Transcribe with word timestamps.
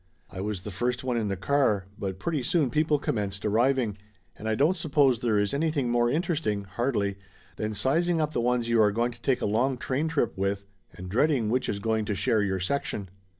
I 0.31 0.41
was 0.41 0.63
the 0.63 0.71
first 0.71 1.03
one 1.03 1.15
in 1.15 1.27
the 1.27 1.35
car, 1.37 1.85
but 1.95 2.17
pretty 2.17 2.41
soon 2.41 2.71
people 2.71 2.97
commenced 2.97 3.45
arriving, 3.45 3.99
and 4.35 4.49
I 4.49 4.55
don't 4.55 4.75
suppose 4.75 5.19
there 5.19 5.37
is 5.37 5.53
any 5.53 5.69
thing 5.69 5.91
more 5.91 6.09
interesting, 6.09 6.63
hardly, 6.63 7.17
than 7.57 7.75
sizing 7.75 8.19
up 8.19 8.33
the 8.33 8.41
ones 8.41 8.67
you 8.67 8.81
are 8.81 8.91
going 8.91 9.11
to 9.11 9.21
take 9.21 9.41
a 9.41 9.45
long 9.45 9.77
train 9.77 10.07
trip 10.07 10.35
with, 10.35 10.65
and 10.91 11.07
dread 11.07 11.29
ing 11.29 11.51
which 11.51 11.69
is 11.69 11.77
going 11.77 12.05
to 12.05 12.15
share 12.15 12.41
your 12.41 12.59
section. 12.59 13.09